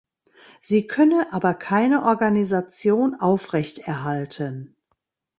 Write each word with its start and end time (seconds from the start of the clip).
Sie 0.61 0.87
könne 0.87 1.31
aber 1.31 1.53
keine 1.53 2.03
Organisation 2.05 3.13
aufrechterhalten. 3.19 4.75